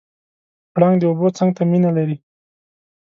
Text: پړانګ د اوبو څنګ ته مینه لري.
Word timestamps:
پړانګ 0.73 0.95
د 0.99 1.03
اوبو 1.09 1.27
څنګ 1.37 1.49
ته 1.57 1.63
مینه 1.71 1.89
لري. 1.97 2.15